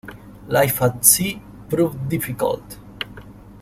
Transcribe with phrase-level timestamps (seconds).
[0.47, 1.39] Life at sea
[1.69, 2.79] proved difficult.